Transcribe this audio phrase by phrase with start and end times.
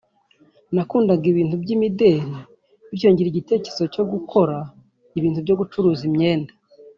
[0.75, 2.35] nakundaga ibintu by’imideli
[2.89, 4.55] bityo ngira igitekerezo cyo gukora
[5.17, 6.51] ibintu byo gucuruza imyenda